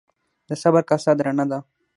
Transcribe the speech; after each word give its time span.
د 0.47 0.49
صبر 0.61 0.83
کاسه 0.89 1.11
درنه 1.19 1.45
ده. 1.51 1.59